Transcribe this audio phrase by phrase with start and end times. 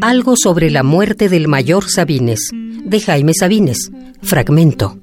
[0.00, 4.98] Algo sobre la muerte del mayor Sabines, de Jaime Sabines, fragmento.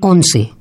[0.00, 0.52] Once.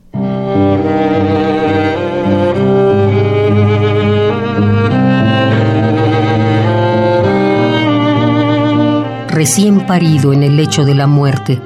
[9.28, 11.60] Recién parido en el lecho de la muerte,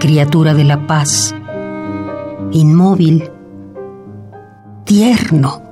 [0.00, 1.34] criatura de la paz,
[2.52, 3.30] inmóvil,
[4.84, 5.62] tierno.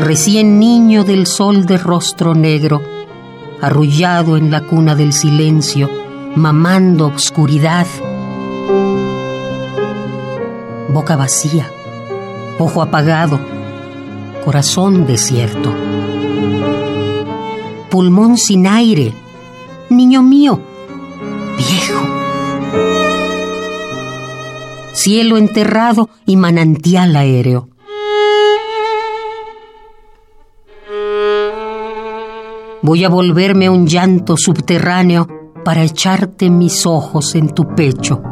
[0.00, 2.80] Recién niño del sol de rostro negro,
[3.60, 5.90] arrullado en la cuna del silencio,
[6.34, 7.86] mamando obscuridad,
[10.92, 11.70] boca vacía,
[12.58, 13.40] ojo apagado,
[14.44, 15.74] corazón desierto,
[17.90, 19.14] pulmón sin aire,
[19.88, 20.60] niño mío,
[21.56, 22.06] viejo,
[24.92, 27.68] cielo enterrado y manantial aéreo.
[32.84, 35.28] Voy a volverme un llanto subterráneo
[35.64, 38.31] para echarte mis ojos en tu pecho